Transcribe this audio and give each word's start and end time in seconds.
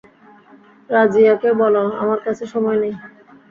রাজিয়াকে 0.89 1.49
বল 1.59 1.75
আমার 2.01 2.19
কাছে 2.25 2.43
সময় 2.53 2.77
নেই। 2.83 2.93